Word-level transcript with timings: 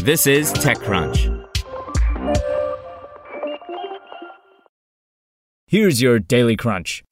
This 0.00 0.28
is 0.28 0.52
TechCrunch. 0.52 1.44
Here's 5.66 6.00
your 6.00 6.20
Daily 6.20 6.56
Crunch. 6.56 7.02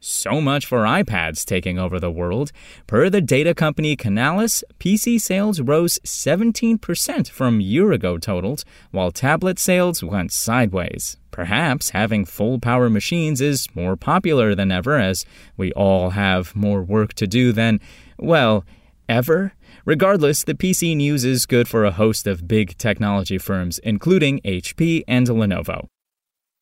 So 0.00 0.40
much 0.40 0.64
for 0.64 0.84
iPads 0.84 1.44
taking 1.44 1.78
over 1.78 2.00
the 2.00 2.10
world. 2.10 2.52
Per 2.86 3.10
the 3.10 3.20
data 3.20 3.54
company 3.54 3.96
Canalys, 3.96 4.64
PC 4.80 5.20
sales 5.20 5.60
rose 5.60 5.98
17% 6.04 7.28
from 7.28 7.60
year 7.60 7.92
ago 7.92 8.16
totals, 8.16 8.64
while 8.90 9.10
tablet 9.10 9.58
sales 9.58 10.02
went 10.02 10.32
sideways. 10.32 11.18
Perhaps 11.30 11.90
having 11.90 12.24
full 12.24 12.58
power 12.58 12.88
machines 12.88 13.42
is 13.42 13.68
more 13.74 13.94
popular 13.94 14.54
than 14.54 14.72
ever 14.72 14.98
as 14.98 15.26
we 15.56 15.70
all 15.72 16.10
have 16.10 16.56
more 16.56 16.82
work 16.82 17.12
to 17.14 17.26
do 17.26 17.52
than, 17.52 17.78
well, 18.18 18.64
ever? 19.08 19.52
Regardless, 19.84 20.44
the 20.44 20.54
PC 20.54 20.96
news 20.96 21.24
is 21.24 21.46
good 21.46 21.68
for 21.68 21.84
a 21.84 21.90
host 21.90 22.26
of 22.26 22.48
big 22.48 22.76
technology 22.78 23.38
firms, 23.38 23.78
including 23.80 24.40
HP 24.40 25.02
and 25.06 25.26
Lenovo. 25.26 25.88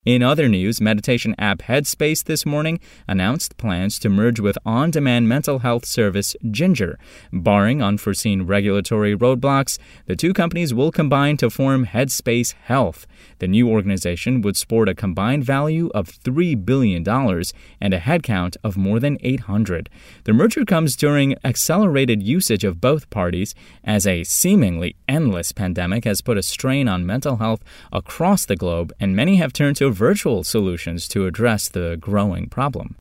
In 0.05 0.23
other 0.23 0.51
news, 0.51 0.83
meditation 0.83 1.35
app 1.39 1.61
Headspace 1.61 2.25
this 2.25 2.45
morning 2.45 2.79
announced 3.09 3.57
plans 3.57 3.99
to 4.01 4.11
merge 4.11 4.39
with 4.39 4.59
on 4.67 4.91
demand 4.91 5.31
mental 5.31 5.61
health 5.61 5.87
service 5.87 6.37
Ginger. 6.51 6.99
Barring 7.33 7.83
unforeseen 7.83 8.43
regulatory 8.43 9.17
roadblocks, 9.17 9.79
the 10.05 10.15
two 10.15 10.35
companies 10.35 10.75
will 10.75 10.93
combine 10.93 11.39
to 11.39 11.49
form 11.49 11.87
Headspace 11.87 12.53
Health. 12.53 13.07
The 13.39 13.49
new 13.49 13.67
organization 13.71 14.43
would 14.43 14.59
sport 14.59 14.91
a 14.91 14.95
combined 14.95 15.45
value 15.45 15.91
of 15.95 16.09
$3 16.09 16.67
billion 16.67 17.03
and 17.09 17.95
a 17.95 17.99
headcount 17.99 18.59
of 18.63 18.77
more 18.77 19.01
than 19.01 19.17
800. 19.23 19.89
The 20.25 20.35
merger 20.35 20.67
comes 20.67 20.97
during 20.97 21.35
accelerated 21.43 22.23
usage 22.23 22.63
of 22.63 22.79
both 22.79 23.09
parties 23.09 23.55
as 23.83 24.07
a 24.07 24.23
seemingly 24.25 24.97
endless 25.09 25.53
pandemic 25.53 26.05
has 26.05 26.21
put 26.21 26.37
a 26.37 26.43
strain 26.43 26.89
on 26.89 27.07
mental 27.07 27.37
health 27.37 27.65
across 27.91 28.45
the 28.45 28.57
globe, 28.57 28.93
and 29.01 29.17
many 29.17 29.37
have 29.37 29.55
turned 29.55 29.77
to 29.77 29.94
virtual 29.95 30.45
solutions 30.45 31.09
to 31.09 31.27
address 31.27 31.69
the 31.69 31.97
growing 32.01 32.49
problem. 32.49 32.97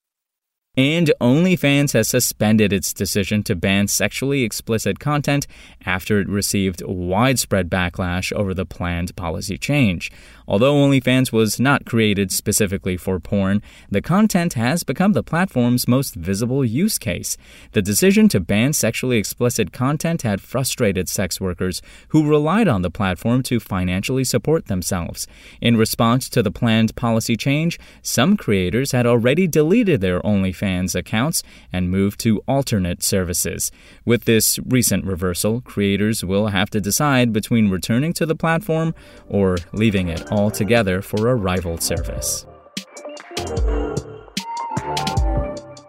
And 0.76 1.14
OnlyFans 1.22 1.94
has 1.94 2.08
suspended 2.08 2.74
its 2.74 2.94
decision 2.94 3.44
to 3.44 3.56
ban 3.56 3.88
sexually 3.88 4.42
explicit 4.42 5.00
content 5.00 5.46
after 5.86 6.20
it 6.20 6.28
received 6.28 6.82
widespread 6.84 7.70
backlash 7.70 8.34
over 8.34 8.56
the 8.56 8.66
planned 8.66 9.16
policy 9.16 9.56
change. 9.56 10.12
Although 10.48 10.74
OnlyFans 10.74 11.32
was 11.32 11.60
not 11.60 11.86
created 11.86 12.32
specifically 12.32 12.98
for 12.98 13.20
porn, 13.20 13.62
the 13.92 14.02
content 14.02 14.56
has 14.56 14.84
become 14.84 15.14
the 15.14 15.22
platform's 15.22 15.88
most 15.88 16.16
visible 16.16 16.66
use 16.66 16.98
case. 16.98 17.38
The 17.74 17.84
decision 17.84 18.28
to 18.30 18.40
ban 18.40 18.74
sexually 18.74 19.18
explicit 19.18 19.74
content 19.74 20.24
had 20.24 20.42
frustrated 20.42 21.08
sex 21.08 21.40
workers 21.40 21.84
who 22.08 22.28
relied 22.28 22.68
on 22.68 22.82
the 22.82 22.90
platform 22.90 23.44
to 23.44 23.60
financially 23.60 24.24
support 24.24 24.66
themselves. 24.66 25.28
In 25.62 25.78
response 25.78 26.30
to 26.30 26.42
the 26.42 26.52
planned 26.52 26.96
policy 26.96 27.38
change, 27.38 27.80
some 28.02 28.36
creators 28.36 28.92
had 28.92 29.06
already 29.06 29.48
deleted 29.48 30.02
their 30.02 30.20
OnlyFans 30.22 30.63
accounts 30.96 31.44
and 31.72 31.92
move 31.92 32.18
to 32.18 32.40
alternate 32.48 33.04
services. 33.04 33.72
With 34.06 34.26
this 34.26 34.60
recent 34.66 35.06
reversal, 35.06 35.62
creators 35.62 36.24
will 36.24 36.48
have 36.48 36.70
to 36.72 36.82
decide 36.82 37.34
between 37.34 37.70
returning 37.70 38.14
to 38.14 38.26
the 38.26 38.36
platform 38.36 38.96
or 39.28 39.58
leaving 39.72 40.08
it 40.08 40.32
altogether 40.32 41.02
for 41.02 41.30
a 41.30 41.36
rival 41.36 41.78
service. 41.78 42.46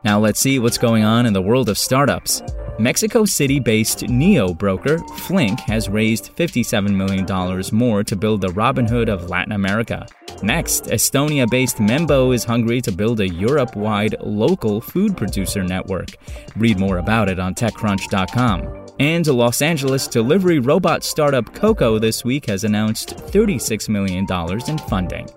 Now 0.04 0.20
let's 0.20 0.40
see 0.40 0.58
what's 0.58 0.78
going 0.78 1.04
on 1.04 1.24
in 1.24 1.32
the 1.32 1.42
world 1.42 1.68
of 1.68 1.78
startups. 1.78 2.42
Mexico 2.78 3.24
City 3.24 3.60
based 3.60 4.08
neo 4.08 4.52
broker 4.52 4.98
Flink 5.18 5.60
has 5.60 5.88
raised 5.88 6.36
$57 6.36 6.94
million 6.94 7.24
more 7.72 8.02
to 8.02 8.16
build 8.16 8.40
the 8.40 8.48
Robinhood 8.48 9.08
of 9.08 9.30
Latin 9.30 9.52
America. 9.52 10.06
Next, 10.42 10.84
Estonia 10.84 11.48
based 11.48 11.78
Membo 11.78 12.34
is 12.34 12.44
hungry 12.44 12.80
to 12.82 12.92
build 12.92 13.20
a 13.20 13.28
Europe 13.28 13.76
wide 13.76 14.16
local 14.20 14.80
food 14.80 15.16
producer 15.16 15.62
network. 15.62 16.10
Read 16.56 16.78
more 16.78 16.98
about 16.98 17.28
it 17.28 17.38
on 17.38 17.54
TechCrunch.com. 17.54 18.86
And 19.00 19.26
Los 19.26 19.62
Angeles 19.62 20.06
delivery 20.06 20.58
robot 20.58 21.02
startup 21.02 21.52
Coco 21.54 21.98
this 21.98 22.24
week 22.24 22.46
has 22.46 22.64
announced 22.64 23.16
$36 23.16 23.88
million 23.88 24.26
in 24.68 24.78
funding. 24.78 25.28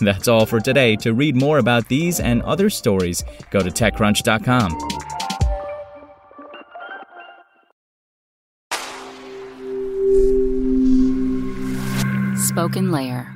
That's 0.00 0.28
all 0.28 0.44
for 0.44 0.60
today. 0.60 0.96
To 0.96 1.14
read 1.14 1.36
more 1.36 1.58
about 1.58 1.88
these 1.88 2.20
and 2.20 2.42
other 2.42 2.68
stories, 2.68 3.24
go 3.50 3.60
to 3.60 3.70
TechCrunch.com. 3.70 4.78
Spoken 12.36 12.90
Layer. 12.90 13.35